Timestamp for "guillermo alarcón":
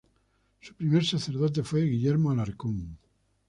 1.83-2.97